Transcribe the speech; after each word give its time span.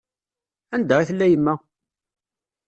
Anda 0.75 0.95
i 0.99 1.05
tella 1.09 1.27
yemma? 1.27 1.53